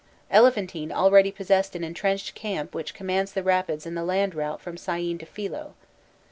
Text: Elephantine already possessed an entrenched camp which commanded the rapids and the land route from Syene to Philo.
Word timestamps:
Elephantine 0.31 0.91
already 0.91 1.31
possessed 1.31 1.75
an 1.75 1.83
entrenched 1.83 2.33
camp 2.33 2.73
which 2.73 2.95
commanded 2.95 3.35
the 3.35 3.43
rapids 3.43 3.85
and 3.85 3.95
the 3.95 4.03
land 4.03 4.33
route 4.33 4.59
from 4.59 4.75
Syene 4.75 5.19
to 5.19 5.27
Philo. 5.27 5.75